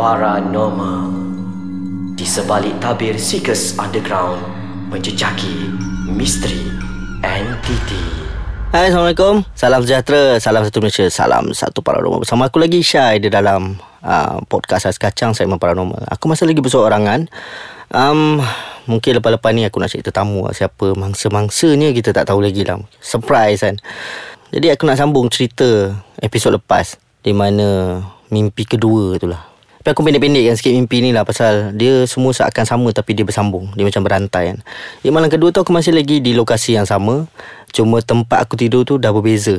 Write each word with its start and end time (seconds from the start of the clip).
Paranormal. 0.00 1.12
Di 2.16 2.24
sebalik 2.24 2.72
tabir 2.80 3.20
Seekers 3.20 3.76
Underground 3.76 4.40
Menjejaki 4.88 5.68
misteri 6.08 6.72
entiti 7.20 8.00
Hai 8.72 8.88
Assalamualaikum. 8.88 9.44
Salam 9.52 9.84
sejahtera. 9.84 10.40
Salam 10.40 10.64
satu 10.64 10.80
Malaysia. 10.80 11.04
Salam 11.12 11.52
satu 11.52 11.84
paranormal. 11.84 12.24
Bersama 12.24 12.48
aku 12.48 12.64
lagi 12.64 12.80
Syai 12.80 13.20
Di 13.20 13.28
dalam 13.28 13.76
uh, 14.00 14.40
podcast 14.48 14.88
Ais 14.88 14.96
Kacang 14.96 15.36
Segmen 15.36 15.60
paranormal. 15.60 16.08
Aku 16.08 16.32
masih 16.32 16.48
lagi 16.48 16.64
berseorangan 16.64 17.28
um, 17.92 18.40
Mungkin 18.88 19.20
lepas-lepas 19.20 19.52
ni 19.52 19.68
Aku 19.68 19.84
nak 19.84 19.92
cerita 19.92 20.08
tetamu 20.08 20.48
lah. 20.48 20.56
Siapa 20.56 20.96
mangsa-mangsanya 20.96 21.92
Kita 21.92 22.16
tak 22.16 22.32
tahu 22.32 22.40
lagi 22.40 22.64
lah. 22.64 22.80
Surprise 23.04 23.68
kan. 23.68 23.76
Jadi 24.48 24.72
aku 24.72 24.88
nak 24.88 24.96
sambung 24.96 25.28
cerita 25.28 25.92
Episod 26.24 26.56
lepas 26.56 26.96
Di 27.20 27.36
mana 27.36 28.00
Mimpi 28.32 28.64
kedua 28.64 29.20
tu 29.20 29.28
lah 29.28 29.50
tapi 29.80 29.96
aku 29.96 30.04
pendek-pendekkan 30.04 30.60
sikit 30.60 30.76
mimpi 30.76 31.00
ni 31.00 31.08
lah 31.08 31.24
Pasal 31.24 31.72
dia 31.72 32.04
semua 32.04 32.36
seakan 32.36 32.68
sama 32.68 32.92
Tapi 32.92 33.16
dia 33.16 33.24
bersambung. 33.24 33.72
Dia 33.72 33.88
macam 33.88 34.04
berantai 34.04 34.52
kan. 34.52 34.58
Di 35.00 35.08
malam 35.08 35.32
kedua 35.32 35.56
tu 35.56 35.64
aku 35.64 35.72
masih 35.72 35.96
lagi 35.96 36.20
di 36.20 36.36
lokasi 36.36 36.76
yang 36.76 36.84
sama. 36.84 37.24
Cuma 37.72 38.04
tempat 38.04 38.44
aku 38.44 38.60
tidur 38.60 38.84
tu 38.84 39.00
dah 39.00 39.08
berbeza. 39.08 39.56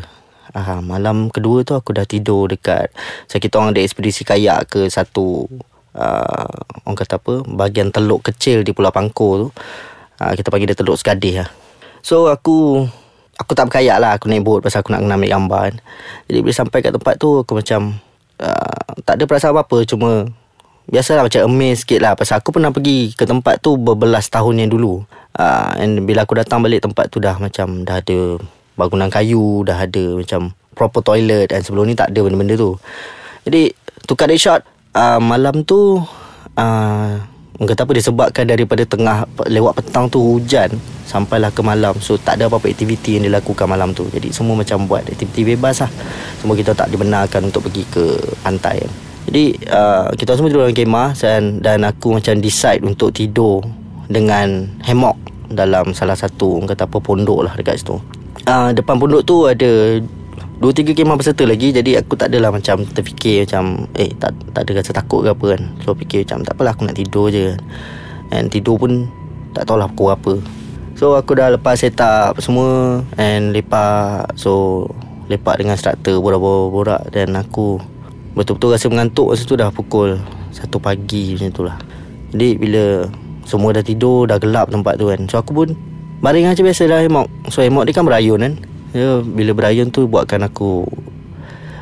Ah, 0.53 0.77
Malam 0.77 1.33
kedua 1.33 1.65
tu 1.65 1.73
aku 1.73 1.95
dah 1.95 2.03
tidur 2.03 2.51
dekat 2.51 2.91
Macam 2.91 3.39
kita 3.39 3.53
orang 3.55 3.71
ada 3.71 3.81
ekspedisi 3.87 4.27
kayak 4.27 4.67
ke 4.67 4.91
satu 4.91 5.47
uh, 5.95 6.53
Orang 6.83 6.97
kata 6.99 7.23
apa 7.23 7.47
Bahagian 7.47 7.87
teluk 7.87 8.19
kecil 8.27 8.61
di 8.67 8.75
Pulau 8.75 8.91
Pangkor 8.93 9.47
tu. 9.47 9.49
Uh, 10.19 10.33
Kita 10.35 10.51
panggil 10.51 10.69
dia 10.69 10.77
teluk 10.77 10.99
Sekadih 11.01 11.41
lah. 11.41 11.49
So 12.05 12.29
aku 12.29 12.85
Aku 13.41 13.57
tak 13.57 13.73
berkayak 13.73 13.97
lah. 13.97 14.21
Aku 14.21 14.29
naik 14.29 14.45
boat 14.45 14.61
Pasal 14.61 14.85
aku 14.85 14.93
nak 14.93 15.01
kena 15.01 15.17
ambil 15.17 15.31
gambar 15.33 15.61
kan. 15.71 15.75
Jadi 16.29 16.39
bila 16.45 16.53
sampai 16.53 16.77
kat 16.83 16.93
tempat 16.93 17.15
tu 17.17 17.41
Aku 17.41 17.57
macam 17.57 17.97
uh, 18.41 18.97
Tak 19.05 19.21
ada 19.21 19.23
perasaan 19.29 19.53
apa-apa 19.53 19.85
Cuma 19.85 20.25
Biasalah 20.91 21.29
macam 21.29 21.45
amazed 21.47 21.87
sikit 21.87 22.03
lah. 22.03 22.17
Pasal 22.17 22.41
aku 22.41 22.51
pernah 22.51 22.73
pergi 22.73 23.15
ke 23.15 23.23
tempat 23.23 23.61
tu 23.63 23.79
Berbelas 23.79 24.27
tahun 24.27 24.65
yang 24.65 24.69
dulu. 24.73 25.05
Uh, 25.37 25.71
And 25.79 26.03
bila 26.03 26.27
aku 26.27 26.35
datang 26.35 26.59
balik 26.59 26.83
tempat 26.83 27.07
tu 27.07 27.21
dah 27.21 27.37
macam 27.39 27.87
Dah 27.87 28.01
ada 28.01 28.41
bangunan 28.75 29.07
kayu 29.07 29.63
Dah 29.63 29.87
ada 29.87 30.19
macam 30.19 30.51
proper 30.75 30.99
toilet 31.05 31.53
Dan 31.53 31.63
sebelum 31.63 31.87
ni 31.87 31.95
tak 31.95 32.11
ada 32.11 32.19
benda-benda 32.25 32.59
tu. 32.59 32.75
Jadi 33.47 33.71
to 34.09 34.17
cut 34.17 34.33
it 34.33 34.41
short 34.41 34.65
uh, 34.97 35.21
Malam 35.21 35.63
tu 35.63 36.01
uh, 36.57 37.11
Orang 37.61 37.77
kata 37.77 37.85
apa 37.85 37.93
disebabkan 37.93 38.49
daripada 38.49 38.81
tengah 38.89 39.29
Lewat 39.45 39.77
petang 39.77 40.09
tu 40.09 40.17
hujan 40.17 40.73
Sampailah 41.05 41.53
ke 41.53 41.61
malam. 41.61 41.93
So 42.01 42.17
tak 42.17 42.41
ada 42.41 42.49
apa-apa 42.49 42.73
aktiviti 42.73 43.21
yang 43.21 43.29
dilakukan 43.29 43.69
malam 43.69 43.93
tu. 43.93 44.09
Jadi 44.09 44.33
semua 44.33 44.57
macam 44.57 44.89
buat 44.89 45.05
aktiviti 45.05 45.43
bebas 45.43 45.85
lah. 45.85 45.91
Semua 46.41 46.57
kita 46.57 46.73
tak 46.73 46.89
dibenarkan 46.89 47.51
untuk 47.51 47.69
pergi 47.69 47.83
ke 47.85 48.17
pantai. 48.41 48.81
Jadi 49.29 49.59
uh, 49.69 50.09
kita 50.17 50.33
semua 50.33 50.49
tidur 50.49 50.65
dalam 50.65 50.73
kemah 50.73 51.13
dan, 51.13 51.61
dan 51.61 51.85
aku 51.85 52.17
macam 52.17 52.41
decide 52.41 52.81
untuk 52.81 53.13
tidur 53.13 53.61
Dengan 54.09 54.65
hammock 54.81 55.13
dalam 55.45 55.93
salah 55.93 56.17
satu 56.17 56.57
Orang 56.57 56.73
kata 56.73 56.89
apa 56.89 56.97
pondok 56.97 57.45
lah 57.45 57.53
dekat 57.53 57.77
situ. 57.77 58.01
Uh, 58.49 58.73
Depan 58.73 58.97
pondok 58.97 59.21
tu 59.21 59.45
ada 59.45 60.01
Dua 60.61 60.69
tiga 60.69 60.93
kemah 60.93 61.17
peserta 61.17 61.41
lagi. 61.41 61.73
Jadi 61.73 61.97
aku 61.97 62.13
tak 62.13 62.29
adalah 62.29 62.53
macam 62.53 62.85
terfikir 62.85 63.49
macam 63.49 63.89
Eh 63.97 64.13
tak 64.13 64.37
tak 64.53 64.69
ada 64.69 64.77
rasa 64.77 64.93
takut 64.93 65.25
ke 65.25 65.33
apa 65.33 65.45
kan. 65.57 65.61
So 65.81 65.97
fikir 65.97 66.21
macam 66.21 66.45
tak 66.45 66.53
apalah 66.53 66.77
aku 66.77 66.85
nak 66.85 67.01
tidur 67.01 67.33
je. 67.33 67.57
And 68.29 68.45
tidur 68.53 68.77
pun 68.77 69.09
tak 69.57 69.65
tahulah 69.65 69.89
pukul 69.89 70.13
apa. 70.13 70.33
So 70.93 71.17
aku 71.17 71.33
dah 71.33 71.49
lepas 71.49 71.81
set 71.81 71.97
up 71.97 72.37
semua 72.37 73.01
And 73.17 73.57
lepak. 73.57 74.37
So 74.37 74.85
lepak 75.33 75.57
dengan 75.57 75.81
instructor 75.81 76.21
borak-borak 76.21 77.09
Dan 77.09 77.33
aku 77.33 77.81
betul-betul 78.37 78.77
rasa 78.77 78.85
mengantuk 78.85 79.33
Masa 79.33 79.47
tu 79.49 79.57
dah 79.57 79.73
pukul 79.73 80.21
satu 80.53 80.77
pagi 80.77 81.33
macam 81.33 81.49
tu 81.49 81.65
lah. 81.65 81.81
Jadi 82.37 82.49
bila 82.61 83.09
semua 83.49 83.73
dah 83.73 83.81
tidur 83.81 84.29
Dah 84.29 84.37
gelap 84.37 84.69
tempat 84.69 85.01
tu 85.01 85.09
kan. 85.09 85.25
So 85.25 85.41
aku 85.41 85.57
pun 85.57 85.73
baring 86.21 86.45
macam 86.45 86.69
biasa 86.69 86.85
dah 86.85 87.01
hemok 87.01 87.49
So 87.49 87.65
hemok 87.65 87.89
dia 87.89 87.97
kan 87.97 88.05
berayun 88.05 88.45
kan 88.45 88.53
Ya, 88.91 89.23
bila 89.23 89.55
berayun 89.55 89.87
tu 89.87 90.03
buatkan 90.03 90.43
aku 90.43 90.83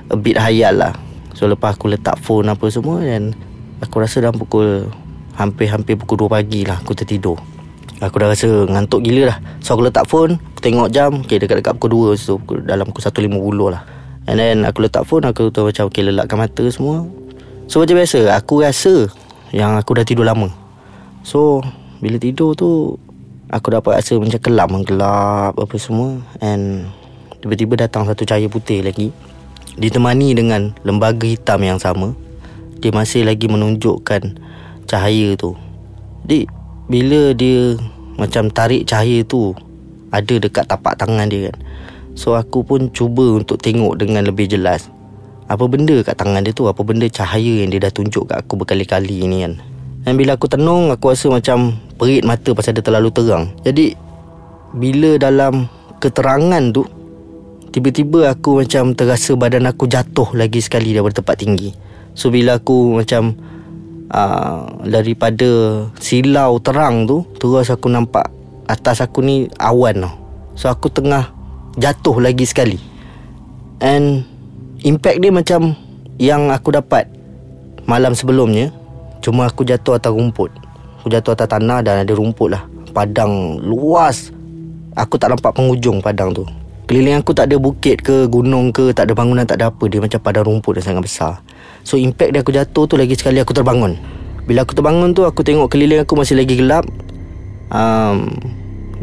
a 0.10 0.16
bit 0.18 0.38
hayal 0.38 0.78
lah. 0.78 0.94
So 1.34 1.50
lepas 1.50 1.74
aku 1.74 1.90
letak 1.90 2.22
phone 2.22 2.50
apa 2.52 2.70
semua 2.70 3.02
dan 3.02 3.34
aku 3.82 4.04
rasa 4.04 4.22
dalam 4.22 4.38
pukul 4.38 4.92
hampir-hampir 5.34 5.96
pukul 5.96 6.30
2 6.30 6.36
pagi 6.36 6.62
lah 6.68 6.78
aku 6.78 6.94
tertidur. 6.94 7.40
Aku 8.00 8.16
dah 8.22 8.30
rasa 8.30 8.68
ngantuk 8.70 9.02
gila 9.02 9.34
lah. 9.34 9.38
So 9.64 9.74
aku 9.74 9.90
letak 9.90 10.06
phone, 10.06 10.38
aku 10.38 10.60
tengok 10.62 10.90
jam, 10.94 11.26
okay, 11.26 11.42
dekat-dekat 11.42 11.74
pukul 11.82 12.14
2 12.14 12.22
so 12.22 12.38
dalam 12.62 12.86
pukul 12.92 13.02
1.50 13.02 13.74
lah. 13.74 13.82
And 14.30 14.38
then 14.38 14.62
aku 14.68 14.86
letak 14.86 15.10
phone, 15.10 15.26
aku 15.26 15.50
tu 15.50 15.66
macam 15.66 15.90
okay, 15.90 16.06
lelakkan 16.06 16.38
mata 16.38 16.64
semua. 16.70 17.08
So 17.66 17.82
macam 17.82 17.98
biasa, 17.98 18.38
aku 18.38 18.62
rasa 18.62 19.10
yang 19.50 19.80
aku 19.80 19.98
dah 19.98 20.06
tidur 20.06 20.30
lama. 20.30 20.52
So 21.26 21.66
bila 22.00 22.22
tidur 22.22 22.56
tu 22.56 22.96
Aku 23.50 23.74
dapat 23.74 23.98
rasa 23.98 24.14
macam 24.22 24.38
kelam 24.38 24.70
Gelap 24.86 25.58
apa 25.58 25.76
semua 25.82 26.22
And 26.38 26.86
Tiba-tiba 27.40 27.80
datang 27.80 28.04
satu 28.04 28.28
cahaya 28.28 28.52
putih 28.52 28.84
lagi. 28.84 29.16
Ditemani 29.80 30.36
dengan 30.36 30.76
lembaga 30.84 31.24
hitam 31.24 31.64
yang 31.64 31.80
sama. 31.80 32.12
Dia 32.84 32.92
masih 32.92 33.24
lagi 33.24 33.48
menunjukkan 33.48 34.36
cahaya 34.88 35.36
tu. 35.40 35.56
Jadi 36.28 36.48
Bila 36.90 37.32
dia 37.38 37.78
macam 38.18 38.50
tarik 38.50 38.90
cahaya 38.90 39.22
tu 39.24 39.54
Ada 40.10 40.42
dekat 40.42 40.68
tapak 40.68 41.00
tangan 41.00 41.32
dia 41.32 41.48
kan. 41.48 41.58
So 42.18 42.36
aku 42.36 42.66
pun 42.66 42.92
cuba 42.92 43.40
untuk 43.40 43.62
tengok 43.62 43.96
dengan 43.96 44.28
lebih 44.28 44.52
jelas. 44.52 44.92
Apa 45.48 45.70
benda 45.72 45.96
kat 46.04 46.20
tangan 46.20 46.44
dia 46.44 46.52
tu? 46.52 46.68
Apa 46.68 46.84
benda 46.84 47.08
cahaya 47.08 47.64
yang 47.64 47.72
dia 47.72 47.88
dah 47.88 47.94
tunjuk 47.94 48.28
kat 48.28 48.44
aku 48.44 48.60
berkali-kali 48.60 49.24
ni 49.24 49.48
kan? 49.48 49.56
Dan 50.04 50.20
bila 50.20 50.36
aku 50.36 50.52
tenung 50.52 50.92
Aku 50.92 51.12
rasa 51.12 51.32
macam 51.32 51.80
perit 51.96 52.28
mata 52.28 52.52
pasal 52.52 52.76
dia 52.76 52.84
terlalu 52.84 53.14
terang. 53.16 53.48
Jadi 53.64 53.96
Bila 54.76 55.16
dalam 55.16 55.72
keterangan 56.04 56.64
tu 56.76 56.84
Tiba-tiba 57.70 58.34
aku 58.34 58.66
macam 58.66 58.98
terasa 58.98 59.38
badan 59.38 59.70
aku 59.70 59.86
jatuh 59.86 60.34
lagi 60.34 60.58
sekali 60.58 60.90
daripada 60.90 61.22
tempat 61.22 61.38
tinggi. 61.38 61.70
So 62.18 62.34
bila 62.34 62.58
aku 62.58 62.98
macam 62.98 63.38
uh, 64.10 64.66
Daripada 64.90 65.86
silau 66.02 66.58
terang 66.58 67.06
tu 67.06 67.22
Terus 67.38 67.70
aku 67.70 67.86
nampak 67.94 68.34
atas 68.66 69.06
aku 69.06 69.22
ni 69.22 69.46
awan 69.62 70.02
tau. 70.02 70.14
So 70.58 70.66
aku 70.74 70.90
tengah 70.90 71.30
jatuh 71.78 72.18
lagi 72.18 72.50
sekali. 72.50 72.82
And 73.86 74.26
impact 74.82 75.22
dia 75.22 75.30
macam 75.30 75.78
yang 76.18 76.50
aku 76.50 76.74
dapat 76.74 77.06
malam 77.86 78.18
sebelumnya 78.18 78.74
Cuma 79.22 79.46
aku 79.46 79.62
jatuh 79.62 80.02
atas 80.02 80.10
rumput. 80.10 80.50
Aku 81.02 81.14
jatuh 81.14 81.38
atas 81.38 81.46
tanah 81.54 81.86
dan 81.86 82.02
ada 82.02 82.14
rumput 82.18 82.50
lah. 82.50 82.66
Padang 82.98 83.62
luas. 83.62 84.34
Aku 84.98 85.22
tak 85.22 85.38
nampak 85.38 85.54
penghujung 85.54 86.02
padang 86.02 86.34
tu 86.34 86.50
Keliling 86.90 87.22
aku 87.22 87.38
tak 87.38 87.54
ada 87.54 87.62
bukit 87.62 88.02
ke 88.02 88.26
gunung 88.26 88.74
ke 88.74 88.98
Tak 88.98 89.06
ada 89.06 89.14
bangunan 89.14 89.46
tak 89.46 89.62
ada 89.62 89.70
apa. 89.70 89.86
Dia 89.86 90.02
macam 90.02 90.18
padang 90.26 90.50
rumput 90.50 90.82
yang 90.82 90.90
sangat 90.90 91.06
besar. 91.06 91.34
So 91.86 92.02
impact 92.02 92.34
dia 92.34 92.42
aku 92.42 92.50
jatuh 92.50 92.90
tu 92.90 92.98
lagi 92.98 93.14
sekali 93.14 93.38
aku 93.38 93.54
terbangun. 93.54 93.94
Bila 94.50 94.66
aku 94.66 94.74
terbangun 94.74 95.14
tu 95.14 95.22
aku 95.22 95.46
tengok 95.46 95.70
keliling 95.70 96.02
aku 96.02 96.18
masih 96.18 96.34
lagi 96.34 96.58
gelap. 96.58 96.90
Um, 97.70 98.34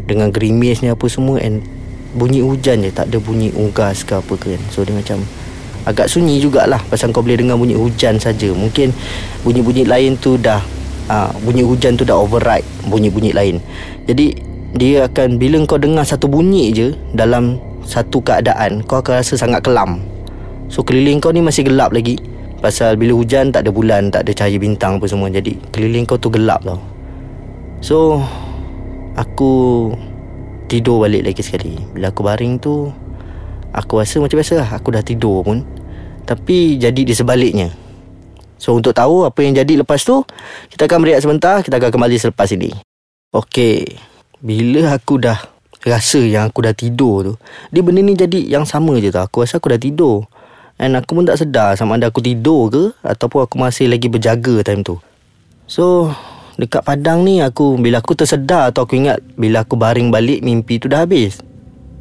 Dengan 0.03 0.35
gerimisnya 0.35 0.99
apa 0.99 1.07
semua 1.07 1.39
And 1.39 1.63
bunyi 2.11 2.43
hujan 2.43 2.83
je. 2.83 2.91
Tak 2.91 3.07
ada 3.07 3.23
bunyi 3.23 3.55
unggas 3.55 4.03
ke 4.03 4.19
apa 4.19 4.35
ke. 4.35 4.59
So 4.75 4.83
dia 4.83 4.91
macam 4.91 5.23
Agak 5.87 6.11
sunyi 6.11 6.43
jugalah 6.43 6.83
Pasal 6.91 7.15
kau 7.15 7.23
boleh 7.23 7.39
dengar 7.39 7.55
bunyi 7.55 7.79
hujan 7.79 8.19
saja. 8.19 8.51
Mungkin 8.51 8.91
bunyi-bunyi 9.47 9.87
lain 9.87 10.19
tu 10.19 10.35
dah 10.35 10.59
uh, 11.07 11.31
Bunyi 11.39 11.63
hujan 11.63 11.95
tu 11.95 12.03
dah 12.03 12.19
override 12.19 12.67
Bunyi-bunyi 12.83 13.31
lain. 13.31 13.63
Jadi 14.03 14.35
Dia 14.75 15.07
akan 15.07 15.39
Bila 15.39 15.63
kau 15.63 15.79
dengar 15.79 16.03
satu 16.03 16.27
bunyi 16.27 16.75
je 16.75 16.91
Dalam 17.15 17.66
satu 17.87 18.19
keadaan 18.19 18.83
kau 18.83 18.99
akan 18.99 19.23
rasa 19.23 19.39
sangat 19.39 19.63
kelam. 19.63 20.03
So 20.67 20.83
keliling 20.83 21.23
kau 21.23 21.31
ni 21.31 21.39
masih 21.39 21.63
gelap 21.63 21.95
lagi. 21.95 22.19
Pasal 22.59 22.99
bila 22.99 23.15
hujan 23.15 23.55
tak 23.55 23.63
ada 23.63 23.71
bulan 23.71 24.11
tak 24.11 24.27
ada 24.27 24.35
cahaya 24.35 24.59
bintang 24.59 24.99
apa 24.99 25.07
semua. 25.07 25.31
Jadi 25.31 25.55
keliling 25.71 26.03
kau 26.03 26.19
tu 26.19 26.27
gelap 26.27 26.67
tau. 26.67 26.83
So 27.79 28.19
aku 29.15 29.95
tidur 30.67 31.07
balik 31.07 31.31
lagi 31.31 31.39
sekali. 31.39 31.79
Bila 31.95 32.11
aku 32.11 32.27
baring 32.27 32.59
tu 32.59 32.91
aku 33.71 34.03
rasa 34.03 34.19
macam 34.19 34.35
biasa 34.35 34.53
lah 34.59 34.69
aku 34.75 34.91
dah 34.91 35.03
tidur 35.07 35.47
pun. 35.47 35.63
Tapi 36.27 36.75
jadi 36.75 37.07
di 37.07 37.15
sebaliknya. 37.15 37.71
So 38.59 38.75
untuk 38.75 38.91
tahu 38.91 39.23
apa 39.23 39.39
yang 39.45 39.53
jadi 39.53 39.85
lepas 39.85 40.01
tu 40.01 40.25
Kita 40.73 40.89
akan 40.89 41.05
berehat 41.05 41.21
sebentar 41.21 41.61
Kita 41.61 41.77
akan 41.77 41.93
kembali 41.93 42.17
selepas 42.17 42.49
ini. 42.57 42.73
Okey 43.29 43.85
Bila 44.41 44.97
aku 44.97 45.21
dah 45.21 45.37
rasa 45.87 46.19
yang 46.21 46.51
aku 46.51 46.63
dah 46.63 46.75
tidur 46.75 47.15
tu. 47.23 47.33
Dia 47.71 47.81
benda 47.81 48.03
ni 48.03 48.13
jadi 48.13 48.43
yang 48.43 48.67
sama 48.67 48.99
je 48.99 49.09
tau. 49.09 49.25
Aku 49.25 49.43
rasa 49.43 49.57
aku 49.57 49.71
dah 49.71 49.81
tidur. 49.81 50.27
And 50.77 50.93
aku 50.93 51.17
pun 51.17 51.25
tak 51.25 51.41
sedar 51.41 51.73
sama 51.73 51.97
ada 51.97 52.13
aku 52.13 52.21
tidur 52.21 52.69
ke 52.69 52.93
Ataupun 53.01 53.49
aku 53.49 53.57
masih 53.57 53.89
lagi 53.89 54.13
berjaga 54.13 54.61
time 54.61 54.85
tu. 54.85 55.01
So 55.65 56.13
Dekat 56.57 56.85
padang 56.85 57.25
ni 57.25 57.41
aku 57.41 57.77
Bila 57.81 58.01
aku 58.01 58.13
tersedar 58.13 58.69
atau 58.69 58.85
aku 58.85 58.97
ingat 58.97 59.21
Bila 59.37 59.65
aku 59.65 59.73
baring 59.73 60.13
balik 60.13 60.45
mimpi 60.45 60.77
tu 60.77 60.85
dah 60.85 61.01
habis. 61.01 61.41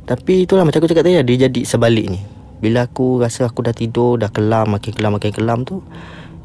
Tapi 0.05 0.45
itulah 0.45 0.69
macam 0.69 0.85
aku 0.85 0.93
cakap 0.93 1.09
tadi 1.09 1.17
Dia 1.25 1.49
jadi 1.49 1.61
sebalik 1.65 2.07
ni. 2.13 2.21
Bila 2.61 2.85
aku 2.85 3.21
rasa 3.21 3.49
aku 3.49 3.65
dah 3.65 3.73
tidur 3.73 4.21
Dah 4.21 4.29
kelam 4.29 4.77
makin 4.77 4.93
kelam 4.93 5.17
makin 5.17 5.33
kelam 5.33 5.65
tu 5.65 5.81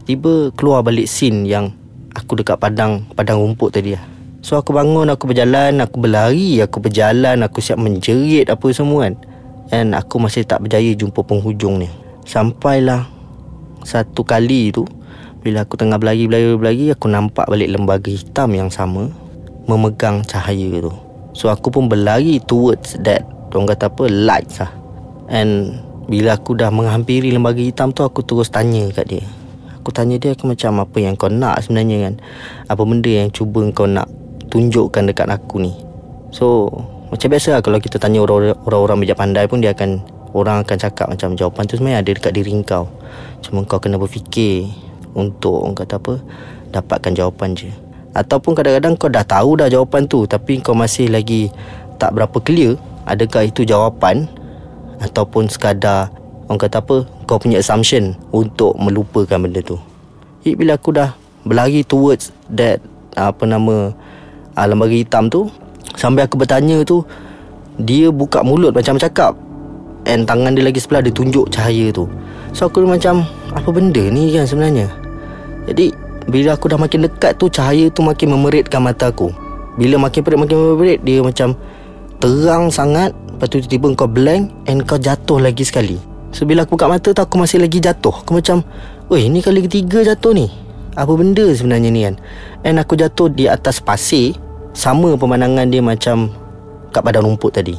Tiba 0.08 0.56
keluar 0.56 0.88
balik 0.88 1.12
scene 1.12 1.44
yang 1.44 1.76
Aku 2.16 2.40
dekat 2.40 2.60
padang 2.60 3.08
Padang 3.12 3.44
rumput 3.44 3.76
tadi 3.76 3.96
lah 3.96 4.21
So 4.42 4.58
aku 4.58 4.74
bangun 4.74 5.08
Aku 5.14 5.30
berjalan 5.30 5.78
Aku 5.86 6.02
berlari 6.02 6.60
Aku 6.66 6.82
berjalan 6.82 7.46
Aku 7.46 7.62
siap 7.62 7.78
menjerit 7.78 8.50
Apa 8.50 8.74
semua 8.74 9.08
kan. 9.08 9.16
And 9.70 9.94
aku 9.94 10.18
masih 10.18 10.44
tak 10.44 10.66
berjaya 10.66 10.92
Jumpa 10.98 11.22
penghujung 11.22 11.80
ni. 11.80 11.88
Sampailah 12.26 13.06
Satu 13.86 14.26
kali 14.26 14.74
tu 14.74 14.84
Bila 15.46 15.64
aku 15.64 15.78
tengah 15.78 16.02
berlari 16.02 16.26
Berlari 16.26 16.58
berlari 16.58 16.86
Aku 16.92 17.06
nampak 17.08 17.46
balik 17.48 17.70
lembaga 17.70 18.10
hitam 18.10 18.50
yang 18.58 18.74
sama 18.74 19.08
Memegang 19.70 20.26
cahaya 20.26 20.82
tu. 20.82 20.92
So 21.38 21.54
aku 21.54 21.70
pun 21.70 21.86
berlari 21.86 22.42
Towards 22.42 22.98
that 23.06 23.24
Orang 23.54 23.70
kata 23.70 23.94
apa 23.94 24.10
Lights 24.10 24.58
lah. 24.58 24.74
And 25.30 25.78
Bila 26.10 26.36
aku 26.36 26.58
dah 26.58 26.74
menghampiri 26.74 27.30
lembaga 27.30 27.62
hitam 27.62 27.94
tu 27.94 28.02
Aku 28.02 28.26
terus 28.26 28.50
tanya 28.50 28.90
kat 28.90 29.06
dia. 29.06 29.24
Aku 29.82 29.90
tanya 29.90 30.22
dia 30.22 30.38
aku 30.38 30.46
macam 30.46 30.78
apa 30.86 30.98
yang 31.02 31.18
kau 31.18 31.26
nak 31.26 31.66
sebenarnya 31.66 32.06
kan? 32.06 32.14
Apa 32.70 32.86
benda 32.86 33.10
yang 33.10 33.34
cuba 33.34 33.66
kau 33.74 33.90
nak 33.90 34.21
tunjukkan 34.52 35.08
dekat 35.08 35.32
aku 35.32 35.64
ni. 35.64 35.74
So 36.36 36.70
macam 37.08 37.32
biasa 37.32 37.60
lah 37.60 37.62
kalau 37.64 37.80
kita 37.80 37.98
tanya 37.98 38.22
orang-orang 38.22 39.08
bijak 39.08 39.20
pandai 39.20 39.48
pun 39.48 39.64
dia 39.64 39.72
akan 39.72 40.04
Orang 40.32 40.64
akan 40.64 40.78
cakap 40.80 41.12
macam 41.12 41.36
jawapan 41.36 41.68
tu 41.68 41.76
sebenarnya 41.76 42.00
ada 42.00 42.12
dekat 42.16 42.32
diri 42.32 42.56
kau. 42.64 42.88
Cuma 43.44 43.68
kau 43.68 43.84
kena 43.84 44.00
berfikir 44.00 44.72
untuk 45.12 45.68
orang 45.68 45.76
kata 45.76 46.00
apa 46.00 46.14
Dapatkan 46.72 47.12
jawapan 47.12 47.52
je. 47.52 47.68
Ataupun 48.16 48.56
kadang-kadang 48.56 48.96
kau 48.96 49.12
dah 49.12 49.28
tahu 49.28 49.60
dah 49.60 49.68
jawapan 49.68 50.08
tu 50.08 50.24
Tapi 50.24 50.64
kau 50.64 50.76
masih 50.76 51.12
lagi 51.12 51.52
tak 52.00 52.16
berapa 52.16 52.38
clear 52.44 52.80
Adakah 53.08 53.48
itu 53.48 53.68
jawapan? 53.68 54.28
Ataupun 55.04 55.52
sekadar 55.52 56.12
Orang 56.48 56.60
kata 56.60 56.80
apa 56.80 57.08
Kau 57.28 57.40
punya 57.40 57.60
assumption 57.60 58.16
Untuk 58.36 58.76
melupakan 58.80 59.40
benda 59.40 59.64
tu. 59.64 59.80
Bila 60.44 60.76
aku 60.76 60.96
dah 60.96 61.16
Berlari 61.44 61.88
towards 61.88 62.36
That 62.52 62.84
Apa 63.16 63.48
nama 63.48 63.96
uh, 64.56 64.66
Lembaga 64.68 64.96
hitam 64.96 65.28
tu 65.32 65.48
Sampai 65.96 66.26
aku 66.26 66.40
bertanya 66.40 66.82
tu 66.88 67.04
Dia 67.82 68.10
buka 68.10 68.42
mulut 68.42 68.72
macam 68.72 68.96
cakap. 68.96 69.36
And 70.08 70.26
tangan 70.26 70.58
dia 70.58 70.66
lagi 70.66 70.82
sebelah 70.82 71.06
Dia 71.06 71.14
tunjuk 71.14 71.52
cahaya 71.54 71.94
tu. 71.94 72.10
So 72.56 72.68
aku 72.68 72.84
macam 72.84 73.28
Apa 73.54 73.70
benda 73.70 74.02
ni 74.10 74.34
kan 74.34 74.48
sebenarnya? 74.48 74.88
Jadi 75.70 75.94
Bila 76.32 76.56
aku 76.56 76.72
dah 76.72 76.80
makin 76.80 77.06
dekat 77.06 77.38
tu 77.38 77.52
Cahaya 77.52 77.88
tu 77.92 78.02
makin 78.02 78.34
memeritkan 78.34 78.82
mata 78.82 79.12
aku. 79.12 79.30
Bila 79.80 80.02
makin 80.02 80.20
perit 80.24 80.40
makin 80.40 80.58
memerit 80.58 81.00
Dia 81.06 81.20
macam 81.22 81.54
Terang 82.22 82.70
sangat. 82.70 83.14
Lepas 83.34 83.48
tu 83.50 83.58
tiba-tiba 83.62 83.88
kau 83.98 84.10
blank 84.10 84.54
And 84.70 84.86
kau 84.86 84.98
jatuh 84.98 85.42
lagi 85.42 85.66
sekali. 85.66 85.98
So 86.32 86.48
bila 86.48 86.64
aku 86.64 86.80
buka 86.80 86.88
mata 86.88 87.10
tu 87.12 87.22
Aku 87.22 87.36
masih 87.38 87.62
lagi 87.62 87.78
jatuh. 87.78 88.14
Aku 88.26 88.38
macam 88.38 88.66
Weh 89.12 89.28
ni 89.28 89.44
kali 89.44 89.68
ketiga 89.68 90.08
jatuh 90.08 90.32
ni 90.32 90.48
Apa 91.00 91.16
benda 91.16 91.48
sebenarnya 91.56 91.88
ni 91.88 92.04
kan? 92.04 92.16
And 92.68 92.76
aku 92.76 93.00
jatuh 93.00 93.32
di 93.32 93.48
atas 93.48 93.80
pasir 93.80 94.36
Sama 94.76 95.16
pemandangan 95.16 95.72
dia 95.72 95.80
macam 95.80 96.28
Kat 96.92 97.00
padang 97.08 97.32
rumput 97.32 97.56
tadi. 97.56 97.76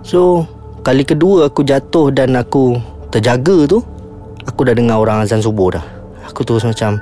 So 0.00 0.48
Kali 0.80 1.04
kedua 1.04 1.52
aku 1.52 1.60
jatuh 1.60 2.08
Dan 2.08 2.40
aku 2.40 2.80
Terjaga 3.12 3.68
tu 3.68 3.84
Aku 4.48 4.64
dah 4.64 4.72
dengar 4.72 5.00
orang 5.00 5.24
azan 5.24 5.44
subuh 5.44 5.76
dah. 5.76 5.84
Aku 6.24 6.40
terus 6.40 6.64
macam 6.64 6.96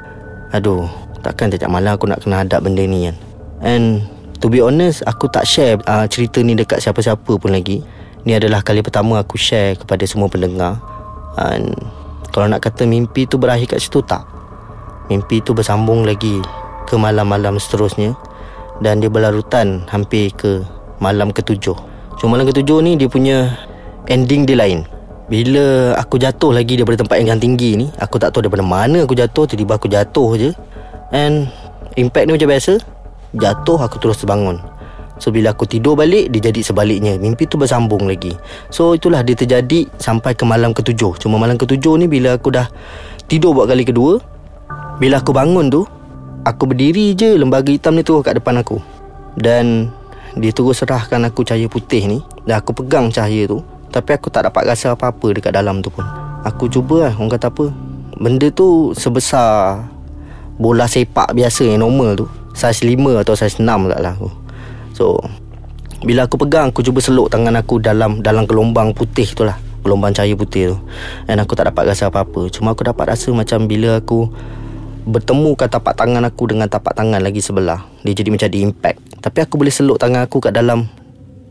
Aduh 0.51 0.91
Takkan 1.23 1.55
tiap 1.55 1.71
malam 1.71 1.95
aku 1.95 2.11
nak 2.11 2.19
kena 2.27 2.43
hadap 2.43 2.67
benda 2.67 2.83
ni 2.83 3.07
kan? 3.07 3.17
And 3.63 4.03
To 4.43 4.51
be 4.51 4.59
honest 4.59 5.07
Aku 5.07 5.31
tak 5.31 5.47
share 5.47 5.79
uh, 5.87 6.11
cerita 6.11 6.43
ni 6.43 6.59
dekat 6.59 6.83
siapa-siapa 6.83 7.39
pun 7.39 7.55
lagi. 7.55 7.79
Ni 8.27 8.35
adalah 8.35 8.67
kali 8.67 8.83
pertama 8.83 9.23
aku 9.23 9.39
share 9.39 9.79
kepada 9.79 10.03
semua 10.03 10.27
pendengar. 10.27 10.83
And 11.39 11.71
kalau 12.35 12.51
nak 12.51 12.67
kata 12.67 12.83
mimpi 12.83 13.31
tu 13.31 13.39
berakhir 13.39 13.71
kat 13.71 13.79
situ 13.79 14.03
tak 14.03 14.32
Mimpi 15.13 15.45
tu 15.45 15.53
bersambung 15.53 16.09
lagi 16.09 16.41
ke 16.89 16.97
malam-malam 16.97 17.61
seterusnya. 17.61 18.17
Dan 18.81 19.05
dia 19.05 19.13
berlarutan 19.13 19.85
hampir 19.93 20.33
ke 20.33 20.65
malam 21.05 21.29
ketujuh. 21.29 21.77
Cuma 22.17 22.41
malam 22.41 22.49
ketujuh 22.49 22.81
ni 22.81 22.97
dia 22.97 23.13
punya 23.13 23.53
ending 24.09 24.49
dia 24.49 24.57
lain. 24.57 24.89
Bila 25.29 25.97
aku 26.01 26.17
jatuh 26.17 26.53
lagi 26.53 26.81
daripada 26.81 27.05
tempat 27.05 27.17
yang 27.25 27.41
tinggi 27.41 27.79
ni 27.79 27.87
Aku 28.03 28.21
tak 28.21 28.37
tahu 28.37 28.45
daripada 28.45 28.61
mana 28.61 29.07
aku 29.07 29.17
jatuh 29.17 29.49
Tiba-tiba 29.49 29.81
aku 29.81 29.89
jatuh 29.89 30.29
je. 30.37 30.51
And 31.09 31.49
impact 31.97 32.29
ni 32.29 32.37
macam 32.37 32.53
biasa 32.53 32.73
Jatuh 33.33 33.79
aku 33.81 33.97
terus 33.97 34.21
terbangun. 34.21 34.61
So 35.17 35.33
bila 35.33 35.57
aku 35.57 35.65
tidur 35.65 35.97
balik 35.97 36.29
Dia 36.37 36.53
jadi 36.53 36.61
sebaliknya. 36.61 37.17
Mimpi 37.17 37.49
tu 37.49 37.57
bersambung 37.57 38.05
lagi. 38.05 38.35
So 38.69 38.93
itulah 38.93 39.25
dia 39.25 39.33
terjadi 39.33 39.89
Sampai 39.97 40.37
ke 40.37 40.45
malam 40.45 40.77
ketujuh. 40.77 41.17
Cuma 41.17 41.41
malam 41.41 41.57
ketujuh 41.57 41.97
ni 42.03 42.13
Bila 42.13 42.37
aku 42.37 42.53
dah 42.53 42.69
Tidur 43.25 43.57
buat 43.57 43.71
kali 43.71 43.89
kedua 43.89 44.32
Bila 45.01 45.25
aku 45.25 45.33
bangun 45.33 45.73
tu 45.73 45.83
Aku 46.43 46.67
berdiri 46.67 47.15
je 47.15 47.39
Lembaga 47.39 47.71
hitam 47.71 47.95
ni 47.95 48.03
terus 48.03 48.27
kat 48.27 48.37
depan 48.37 48.59
aku. 48.61 48.83
Dan 49.39 49.89
Dia 50.37 50.51
terus 50.51 50.83
serahkan 50.83 51.23
aku 51.25 51.47
cahaya 51.47 51.71
putih 51.71 52.05
ni. 52.11 52.19
Dan 52.45 52.59
aku 52.61 52.75
pegang 52.75 53.09
cahaya 53.09 53.47
tu. 53.47 53.63
Tapi 53.93 54.11
aku 54.17 54.29
tak 54.33 54.51
dapat 54.51 54.67
rasa 54.67 54.93
apa-apa 54.97 55.37
Dekat 55.37 55.55
dalam 55.55 55.81
tu 55.81 55.89
pun. 55.89 56.05
Aku 56.43 56.67
cuba 56.67 57.09
lah 57.09 57.15
Orang 57.15 57.31
kata 57.31 57.53
apa 57.53 57.71
Benda 58.19 58.51
tu 58.51 58.91
sebesar 58.99 59.85
Bola 60.59 60.85
sepak 60.91 61.33
biasa 61.33 61.65
yang 61.65 61.87
normal 61.87 62.19
tu. 62.19 62.27
Saiz 62.53 62.85
5 62.85 62.99
atau 63.25 63.33
saiz 63.33 63.57
6 63.57 63.65
tak 63.65 64.01
lah 64.03 64.13
aku. 64.19 64.29
So 64.93 65.17
Bila 66.03 66.27
aku 66.27 66.43
pegang 66.43 66.75
Aku 66.75 66.83
cuba 66.83 66.99
seluk 66.99 67.31
tangan 67.31 67.55
aku 67.55 67.79
Dalam 67.79 68.21
dalam 68.21 68.45
gelombang 68.51 68.91
putih 68.93 69.31
tu 69.31 69.47
lah. 69.47 69.57
Gelombang 69.87 70.11
cahaya 70.15 70.35
putih 70.35 70.75
tu. 70.75 70.77
Dan 71.27 71.39
aku 71.39 71.55
tak 71.55 71.71
dapat 71.71 71.95
rasa 71.95 72.11
apa-apa. 72.11 72.51
Cuma 72.51 72.75
aku 72.75 72.83
dapat 72.87 73.15
rasa 73.15 73.31
macam 73.35 73.67
Bila 73.67 73.99
aku 73.99 74.31
Bertemukan 75.03 75.67
tapak 75.67 75.99
tangan 75.99 76.23
aku 76.23 76.55
Dengan 76.55 76.71
tapak 76.71 76.95
tangan 76.95 77.19
lagi 77.19 77.43
sebelah. 77.43 77.87
Dia 78.07 78.15
jadi 78.15 78.31
macam 78.31 78.49
di 78.49 78.59
impact. 78.63 78.99
Tapi 79.19 79.39
aku 79.43 79.59
boleh 79.59 79.75
seluk 79.75 79.99
tangan 79.99 80.27
aku 80.27 80.39
kat 80.39 80.55
dalam 80.55 80.87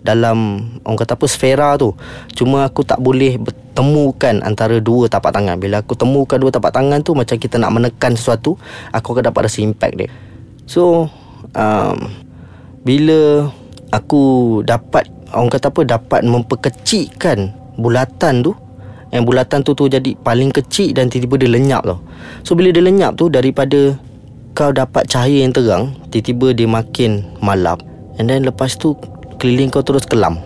Dalam 0.02 0.70
Orang 0.88 0.98
kata 0.98 1.20
apa 1.20 1.26
Sfera 1.28 1.76
tu. 1.76 1.92
Cuma 2.36 2.64
aku 2.64 2.88
tak 2.88 3.04
boleh 3.04 3.36
Temukan 3.72 4.40
antara 4.44 4.80
dua 4.80 5.12
tapak 5.12 5.36
tangan. 5.36 5.60
Bila 5.60 5.84
aku 5.84 5.96
temukan 5.96 6.40
dua 6.40 6.52
tapak 6.52 6.72
tangan 6.72 7.04
tu 7.04 7.12
Macam 7.12 7.36
kita 7.36 7.60
nak 7.60 7.72
menekan 7.76 8.16
sesuatu 8.16 8.56
Aku 8.96 9.16
akan 9.16 9.32
dapat 9.32 9.52
rasa 9.52 9.60
impact 9.64 9.96
dia. 10.00 10.10
So 10.64 11.12
um, 11.56 11.98
bila 12.82 13.52
aku 13.94 14.24
dapat 14.66 15.06
orang 15.36 15.52
kata 15.52 15.70
apa 15.70 15.82
dapat 15.86 16.22
memperkecilkan 16.26 17.54
bulatan 17.78 18.42
tu 18.42 18.52
yang 19.12 19.28
bulatan 19.28 19.64
tu 19.64 19.76
tu 19.76 19.92
jadi 19.92 20.16
paling 20.24 20.56
kecil 20.56 20.96
dan 20.96 21.12
tiba-tiba 21.12 21.48
dia 21.48 21.50
lenyap 21.52 21.84
tau. 21.84 22.00
So 22.48 22.56
bila 22.56 22.72
dia 22.72 22.84
lenyap 22.84 23.20
tu 23.20 23.28
daripada 23.28 23.96
kau 24.56 24.72
dapat 24.72 25.08
cahaya 25.08 25.44
yang 25.44 25.52
terang, 25.52 25.96
tiba-tiba 26.12 26.56
dia 26.56 26.68
makin 26.68 27.28
malap. 27.44 27.84
And 28.20 28.32
then 28.32 28.48
lepas 28.48 28.80
tu 28.80 28.96
keliling 29.40 29.72
kau 29.72 29.84
terus 29.84 30.08
kelam. 30.08 30.40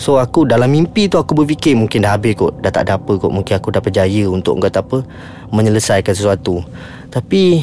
So 0.00 0.16
aku 0.16 0.48
dalam 0.48 0.72
mimpi 0.72 1.12
tu 1.12 1.20
aku 1.20 1.36
berfikir 1.36 1.76
mungkin 1.76 2.06
dah 2.06 2.16
habis 2.16 2.32
kot, 2.38 2.56
dah 2.64 2.72
tak 2.72 2.88
ada 2.88 2.96
apa 2.96 3.20
kot, 3.20 3.28
mungkin 3.28 3.52
aku 3.52 3.68
dah 3.68 3.84
berjaya 3.84 4.24
untuk 4.32 4.56
kata 4.62 4.80
apa 4.80 5.04
menyelesaikan 5.52 6.16
sesuatu. 6.16 6.64
Tapi 7.12 7.60